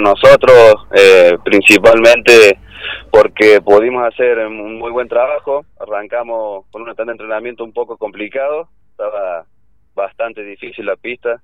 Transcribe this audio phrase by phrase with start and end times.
[0.00, 2.58] nosotros, eh, principalmente
[3.10, 5.64] porque pudimos hacer un muy buen trabajo.
[5.78, 9.44] Arrancamos con una tanda de entrenamiento un poco complicado, estaba
[9.94, 11.42] bastante difícil la pista,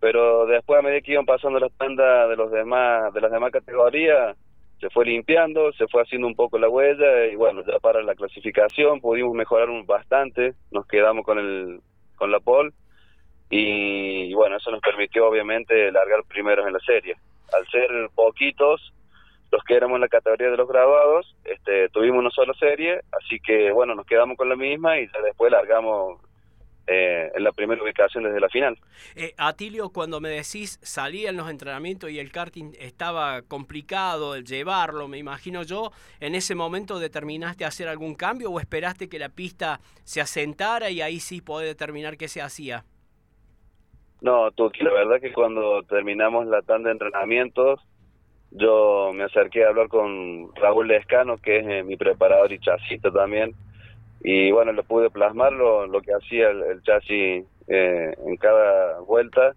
[0.00, 3.52] pero después a medida que iban pasando las tandas de los demás de las demás
[3.52, 4.36] categorías
[4.80, 8.14] se fue limpiando, se fue haciendo un poco la huella y bueno, ya para la
[8.14, 11.80] clasificación pudimos mejorar bastante, nos quedamos con el
[12.16, 12.72] con la pole
[13.50, 17.16] y, bueno, eso nos permitió obviamente largar primeros en la serie.
[17.56, 18.92] Al ser poquitos
[19.50, 23.38] los que éramos en la categoría de los graduados, este, tuvimos una sola serie, así
[23.38, 26.20] que bueno, nos quedamos con la misma y después largamos
[26.86, 28.76] eh, en la primera ubicación desde la final.
[29.14, 35.08] Eh, Atilio, cuando me decís salían los entrenamientos y el karting estaba complicado el llevarlo,
[35.08, 39.80] me imagino yo, ¿en ese momento determinaste hacer algún cambio o esperaste que la pista
[40.02, 42.84] se asentara y ahí sí poder determinar qué se hacía?
[44.20, 47.80] No, Tuki, la verdad que cuando terminamos la tanda de entrenamientos,
[48.50, 53.10] yo me acerqué a hablar con Raúl Lescano, que es eh, mi preparador y chasista
[53.10, 53.54] también,
[54.24, 59.54] y bueno, le pude plasmar lo, que hacía el, chasis eh, en cada vuelta.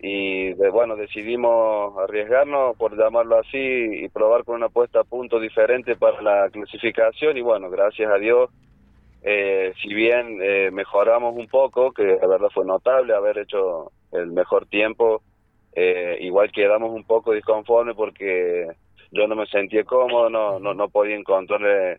[0.00, 5.40] Y de, bueno, decidimos arriesgarnos, por llamarlo así, y probar con una puesta a punto
[5.40, 7.36] diferente para la clasificación.
[7.36, 8.50] Y bueno, gracias a Dios,
[9.22, 14.28] eh, si bien eh, mejoramos un poco, que la verdad fue notable haber hecho el
[14.28, 15.22] mejor tiempo,
[16.20, 18.66] igual quedamos un poco disconformes porque
[19.12, 21.98] yo no me sentía cómodo, no, no, no podía encontrarle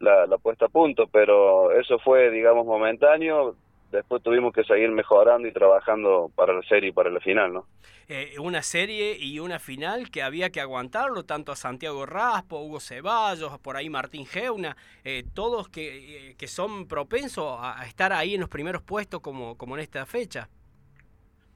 [0.00, 3.54] la, puesta a punto, pero eso fue, digamos, momentáneo.
[3.90, 7.66] Después tuvimos que seguir mejorando y trabajando para la serie y para la final, ¿no?
[8.08, 12.80] Eh, una serie y una final que había que aguantarlo, tanto a Santiago Raspo, Hugo
[12.80, 18.34] Ceballos, por ahí Martín Geuna, eh, todos que, eh, que, son propensos a, estar ahí
[18.34, 20.48] en los primeros puestos como, como en esta fecha.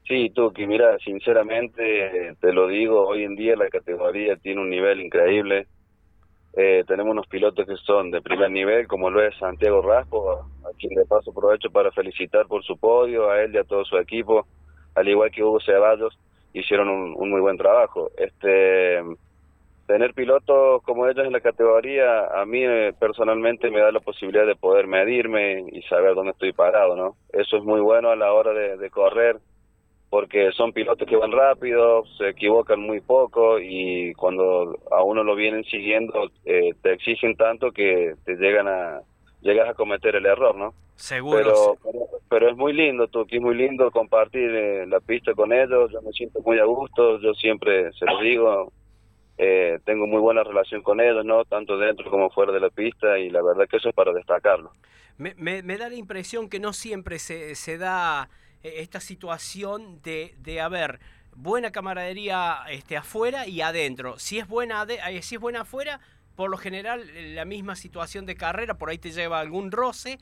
[0.06, 5.00] Sí, Tuki, mira, sinceramente te lo digo, hoy en día la categoría tiene un nivel
[5.00, 5.66] increíble.
[6.56, 10.68] Eh, tenemos unos pilotos que son de primer nivel, como lo es Santiago Raspo, a,
[10.78, 13.96] quien de paso aprovecho para felicitar por su podio, a él y a todo su
[13.96, 14.46] equipo,
[14.94, 16.16] al igual que Hugo Ceballos,
[16.52, 18.10] hicieron un, muy buen trabajo.
[18.16, 19.02] Este
[19.86, 24.46] Tener pilotos como ellos en la categoría, a mí eh, personalmente me da la posibilidad
[24.46, 27.16] de poder medirme y saber dónde estoy parado, ¿no?
[27.30, 29.36] Eso es muy bueno a la hora de correr,
[30.14, 35.34] porque son pilotos que van rápido, se equivocan muy poco y cuando a uno lo
[35.34, 39.00] vienen siguiendo eh, te exigen tanto que te llegan a
[39.40, 40.72] llegas a cometer el error, ¿no?
[40.94, 41.76] Seguro.
[41.82, 45.52] Pero, pero, es muy lindo, tú, que es muy lindo compartir eh, la pista con
[45.52, 48.72] ellos, yo me siento muy a gusto, yo siempre se lo digo,
[49.36, 51.44] eh, tengo muy buena relación con ellos, ¿no?
[51.44, 54.70] Tanto dentro como fuera de la pista y la verdad que eso es para destacarlo.
[55.18, 58.28] Me, me, me da la impresión que no siempre se, se da
[58.64, 60.98] esta situación de, de haber
[61.36, 64.18] buena camaradería este, afuera y adentro.
[64.18, 66.00] Si es buena, eh, si es buena afuera,
[66.36, 67.02] por lo general
[67.34, 70.18] la misma situación de carrera, por ahí te lleva algún roce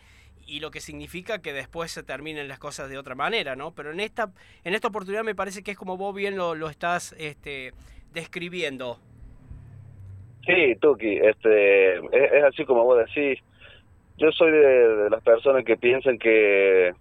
[0.46, 3.74] y lo que significa que después se terminen las cosas de otra manera, ¿no?
[3.74, 4.32] Pero en esta,
[4.64, 7.72] en esta oportunidad me parece que es como vos bien lo, lo estás este,
[8.12, 8.98] describiendo.
[10.44, 13.38] Sí, Tuki, este, es, así como vos decís.
[14.18, 16.92] Yo soy de las personas que piensan que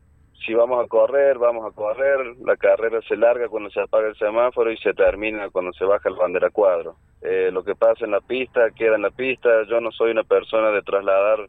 [0.45, 4.15] si vamos a correr, vamos a correr, la carrera se larga cuando se apaga el
[4.15, 6.95] semáforo y se termina cuando se baja el bandera cuadro.
[7.21, 10.23] Eh, lo que pasa en la pista queda en la pista, yo no soy una
[10.23, 11.47] persona de trasladar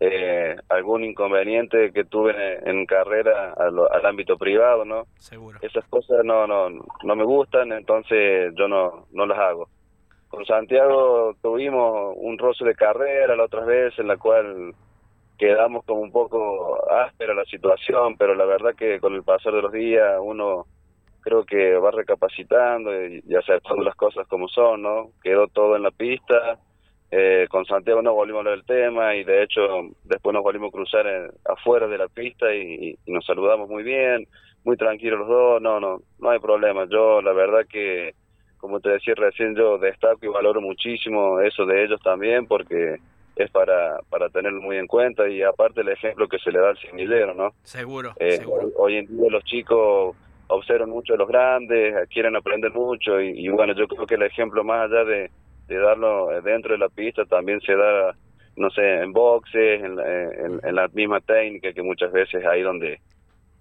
[0.00, 2.34] eh, algún inconveniente que tuve
[2.68, 5.04] en, carrera al, ámbito privado, ¿no?
[5.18, 5.58] Seguro.
[5.62, 6.68] Esas cosas no, no,
[7.02, 9.68] no me gustan, entonces yo no, no las hago.
[10.28, 14.74] Con Santiago tuvimos un roce de carrera la otra vez en la cual
[15.38, 19.62] quedamos como un poco áspera la situación, pero la verdad que con el pasar de
[19.62, 20.66] los días uno
[21.20, 25.10] creo que va recapacitando y, aceptando las cosas como son, ¿no?
[25.22, 26.58] Quedó todo en la pista,
[27.10, 29.60] eh, con Santiago no volvimos a hablar del tema y de hecho
[30.04, 31.06] después nos volvimos a cruzar
[31.44, 34.26] afuera de la pista y, y, nos saludamos muy bien,
[34.64, 36.86] muy tranquilos los dos, no, no, no hay problema.
[36.90, 38.14] Yo la verdad que,
[38.58, 42.98] como te decía recién, yo destaco y valoro muchísimo eso de ellos también porque
[43.36, 46.70] es para, para tenerlo muy en cuenta y aparte el ejemplo que se le da
[46.70, 47.52] al semillero, ¿no?
[47.62, 48.70] Seguro, eh, seguro.
[48.76, 50.16] Hoy en día los chicos
[50.48, 54.64] observan mucho a los grandes, quieren aprender mucho y, bueno, yo creo que el ejemplo
[54.64, 55.30] más allá de,
[55.68, 58.16] de, darlo dentro de la pista también se da,
[58.56, 59.98] no sé, en boxes, en,
[60.62, 63.00] en, la misma técnica que muchas veces ahí donde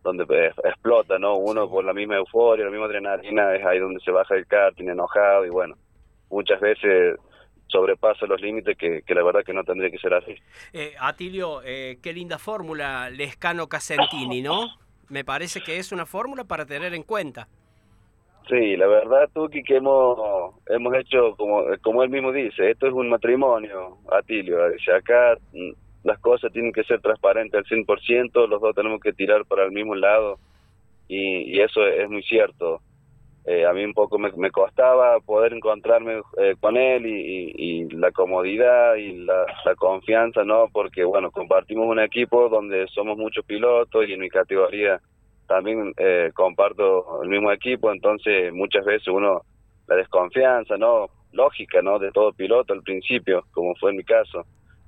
[0.04, 1.36] donde explota, ¿no?
[1.38, 4.88] Uno por la misma euforia, la misma adrenalina, es ahí donde se baja el karting
[4.88, 5.75] enojado y bueno,
[6.30, 7.18] muchas veces
[7.68, 10.36] sobrepasa los límites que, la verdad que no tendría que ser así.
[10.74, 14.68] Eh, Atilio, eh, qué linda fórmula Lescano Casentini, ¿no?
[15.10, 17.48] Me parece que es una fórmula para tener en cuenta.
[18.48, 22.94] Sí, la verdad, Tuki, que hemos, hemos hecho, como, como él mismo dice, esto es
[22.94, 24.60] un matrimonio, Atilio.
[24.96, 25.72] Acá mm,
[26.04, 29.72] las cosas tienen que ser transparentes al 100%, los dos tenemos que tirar para el
[29.72, 30.38] mismo lado
[31.08, 32.82] y, eso es muy cierto.
[33.48, 38.96] Eh, a mí un poco me, costaba poder encontrarme eh, con él y, la comodidad
[38.96, 39.46] y la,
[39.78, 40.68] confianza, ¿no?
[40.74, 45.00] Porque, bueno, compartimos un equipo donde somos muchos pilotos y en mi categoría
[45.48, 49.44] también eh, comparto el mismo equipo, entonces muchas veces uno,
[49.88, 51.08] la desconfianza, ¿no?
[51.32, 52.00] Lógica, ¿no?
[52.00, 54.44] De todo piloto al principio, como fue en mi caso.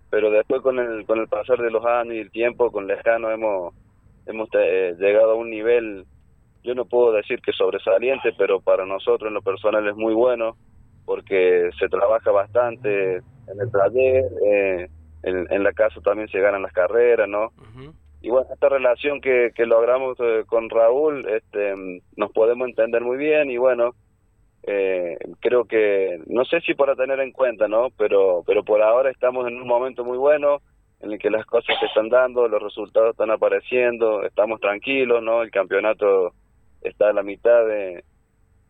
[0.09, 3.30] Pero después con el, con el pasar de los años y el tiempo, con Lejano
[3.30, 3.75] hemos,
[4.25, 6.06] hemos llegado a un nivel
[6.67, 10.57] yo no puedo decir que sobresaliente, pero para nosotros en lo personal es muy bueno
[11.05, 14.89] porque se trabaja bastante en el taller, eh,
[15.23, 17.53] en, la casa también se ganan las carreras, ¿no?
[18.21, 23.15] Y bueno, esta relación que, que logramos eh, con Raúl, este, nos podemos entender muy
[23.15, 23.93] bien y bueno,
[24.63, 27.87] eh, creo que, no sé si para tener en cuenta, ¿no?
[27.97, 30.61] Pero, pero por ahora estamos en un momento muy bueno
[30.99, 35.41] en el que las cosas se están dando, los resultados están apareciendo, estamos tranquilos, ¿no?
[35.41, 36.33] El campeonato
[36.81, 38.03] está a la mitad de,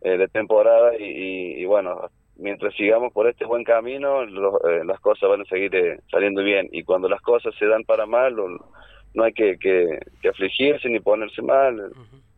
[0.00, 5.40] eh, de temporada y, bueno, mientras sigamos por este buen camino, eh, las cosas van
[5.40, 6.68] a seguir eh, saliendo bien.
[6.72, 11.42] Y cuando las cosas se dan para mal, no hay que, que, afligirse ni ponerse
[11.42, 11.92] mal.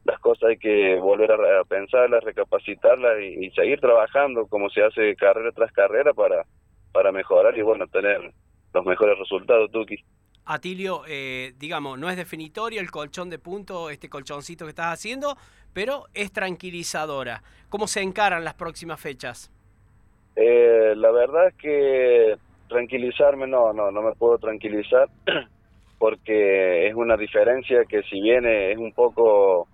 [0.05, 5.15] Las cosas hay que volver a, pensarlas, recapacitarlas y, y, seguir trabajando como se hace
[5.17, 6.47] carrera tras carrera para,
[6.93, 8.33] para mejorar y bueno, tener
[8.73, 9.97] los mejores resultados, Tuki.
[10.53, 15.37] Atilio, eh, digamos, no es definitorio el colchón de punto, este colchoncito que estás haciendo,
[15.73, 17.45] pero es tranquilizadora.
[17.69, 19.53] ¿Cómo se encaran las próximas fechas?
[20.35, 22.37] Eh, la verdad es que
[22.69, 25.09] tranquilizarme no, no, no me puedo tranquilizar
[25.99, 29.69] porque es una diferencia que si viene es un poco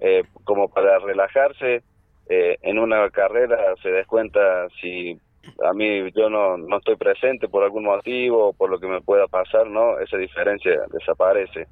[0.00, 1.82] eh, como para relajarse,
[2.26, 5.20] en una carrera se descuenta si
[5.62, 9.26] a mí yo no, no estoy presente por algún motivo, por lo que me pueda
[9.26, 9.98] pasar, ¿no?
[9.98, 11.66] Esa diferencia desaparece.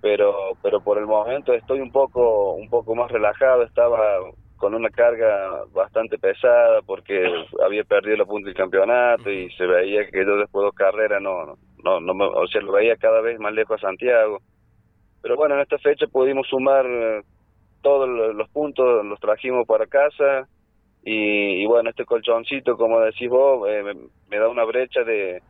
[0.00, 4.18] Pero pero por el momento estoy un poco un poco más relajado, estaba
[4.56, 7.24] con una carga bastante pesada porque
[7.64, 11.20] había perdido la punta del campeonato y se veía que yo después de dos carreras
[11.22, 14.38] no no no me, o sea, lo veía cada vez más lejos a Santiago.
[15.20, 17.22] Pero bueno, en esta fecha pudimos sumar eh,
[17.80, 20.48] todos los puntos, los trajimos para casa
[21.04, 23.82] y, bueno, este colchoncito, como decís vos, eh,
[24.28, 25.42] me, da una brecha de,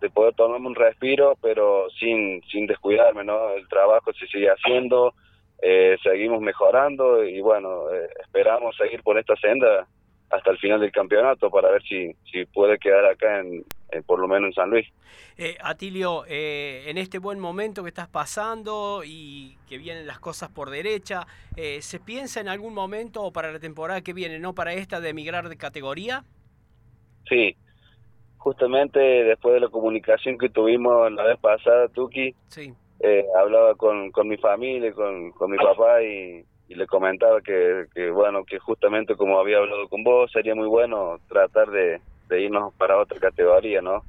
[0.00, 3.50] de poder tomarme un respiro, pero sin, sin descuidarme, ¿no?
[3.50, 5.12] El trabajo se sigue haciendo,
[5.60, 9.86] eh, seguimos mejorando y bueno, eh, esperamos seguir por esta senda
[10.30, 13.64] hasta el final del campeonato para ver si, si puede quedar acá en,
[14.02, 14.86] por lo menos en San Luis.
[15.36, 20.48] Eh, Atilio, eh, en este buen momento que estás pasando y que vienen las cosas
[20.50, 21.26] por derecha,
[21.56, 25.08] eh, ¿se piensa en algún momento para la temporada que viene, no para esta, de
[25.08, 26.24] emigrar de categoría?
[27.28, 27.56] Sí,
[28.36, 32.72] justamente después de la comunicación que tuvimos la vez pasada, Tuki, sí.
[33.36, 38.10] hablaba con, con mi familia, con, con mi papá y, y le comentaba que, que,
[38.10, 42.74] bueno, que justamente como había hablado con vos, sería muy bueno tratar de, de irnos
[42.74, 44.02] para otra categoría, ¿no?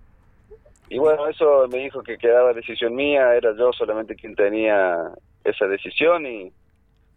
[0.90, 5.12] Y bueno, eso me dijo que quedaba decisión mía, era yo solamente quien tenía
[5.44, 6.52] esa decisión y,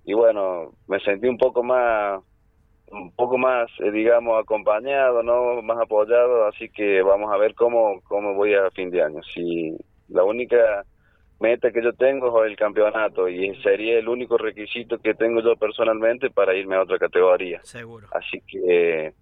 [0.05, 2.23] y bueno, me sentí un poco más
[2.91, 5.61] un poco más eh, digamos acompañado, ¿no?
[5.61, 9.21] Más apoyado, así que vamos a ver cómo cómo voy a fin de año.
[9.35, 9.77] Si
[10.09, 10.85] la única
[11.41, 15.57] meta que yo tengo es el campeonato y sería el único requisito que tengo yo
[15.57, 17.61] personalmente para irme a otra categoría.
[17.63, 18.09] Seguro.
[18.13, 19.13] Así que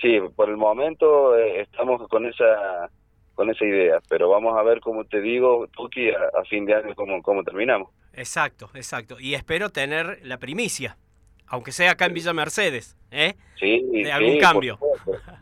[0.00, 2.90] sí, por el momento eh, estamos con esa
[3.34, 6.94] con esa idea, pero vamos a ver, como te digo, Tuki, a, fin de año
[6.94, 7.90] cómo, cómo terminamos.
[8.12, 9.16] Exacto, exacto.
[9.18, 10.96] Y espero tener la primicia,
[11.48, 13.34] aunque sea acá en Villa Mercedes, ¿eh?
[13.58, 14.78] Sí, de algún cambio.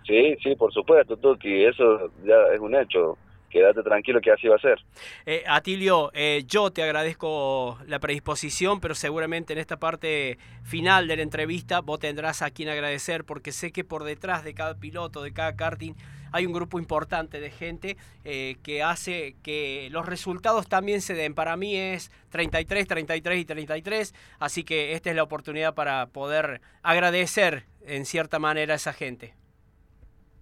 [0.06, 3.18] sí, sí, por supuesto, Tuki, eso ya es un hecho
[3.52, 4.78] quédate tranquilo que así va a ser.
[5.26, 11.16] Eh, Atilio, eh, yo te agradezco la predisposición, pero seguramente en esta parte final de
[11.16, 15.22] la entrevista vos tendrás a quien agradecer, porque sé que por detrás de cada piloto,
[15.22, 15.92] de cada karting,
[16.32, 21.34] hay un grupo importante de gente eh, que hace que los resultados también se den.
[21.34, 26.62] Para mí es 33, 33 y 33, así que esta es la oportunidad para poder
[26.82, 29.34] agradecer en cierta manera a esa gente.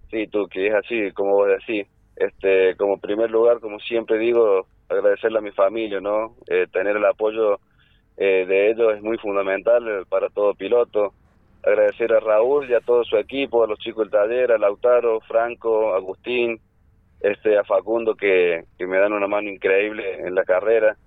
[0.09, 4.65] Sí, tú, que es así, como vos decís este, como primer lugar, como siempre digo,
[4.89, 6.35] agradecerle a mi familia, ¿no?
[6.47, 7.59] Eh, tener el apoyo
[8.17, 11.13] eh, de ellos es muy fundamental eh, para todo piloto.
[11.63, 15.19] Agradecer a Raúl y a todo su equipo, a los chicos del taller, a Lautaro,
[15.21, 16.59] Franco, Agustín,
[17.21, 20.97] este, a Facundo que, que me dan una mano increíble en la carrera.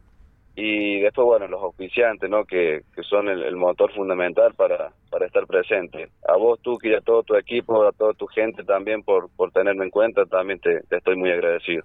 [0.56, 2.44] Y después, bueno, los oficiantes, ¿no?
[2.44, 6.08] Que, que son el, motor fundamental para, para estar presente.
[6.28, 9.50] A vos, tú, y a todo tu equipo, a toda tu gente también por, por
[9.50, 11.82] tenerme en cuenta, también te, estoy muy agradecido.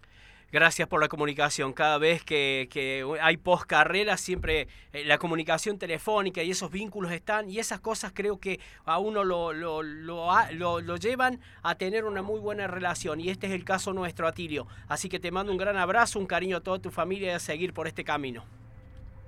[0.51, 1.74] Gracias por la comunicación.
[1.74, 7.12] Cada vez que, que hay post carrera, siempre eh, la comunicación telefónica y esos vínculos
[7.12, 11.75] están, y esas cosas creo que a uno lo, lo, lo, lo, lo llevan a
[11.75, 13.20] tener una muy buena relación.
[13.22, 14.65] Y este es el caso nuestro, Atilio.
[14.88, 17.39] Así que te mando un gran abrazo, un cariño a toda tu familia y a
[17.39, 18.44] seguir por este camino.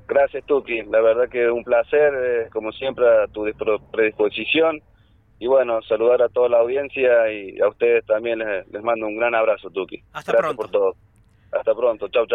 [0.08, 0.82] Gracias, Tuki.
[0.84, 3.46] La verdad que es un placer, eh, como siempre, a tu
[3.92, 4.82] predisposición.
[5.40, 9.34] Y bueno, saludar a toda la audiencia y a ustedes también les, mando un gran
[9.34, 10.04] abrazo, Tuki.
[10.14, 10.96] Hasta Gracias por todo.
[11.52, 12.10] Hasta pronto.
[12.10, 12.28] Chau, chau.